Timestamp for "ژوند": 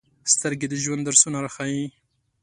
0.83-1.01